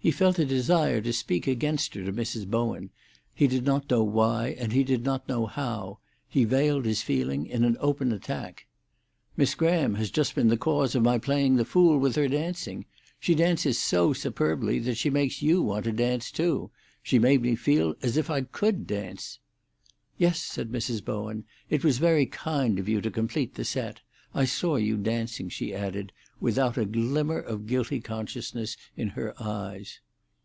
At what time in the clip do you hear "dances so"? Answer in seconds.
13.34-14.14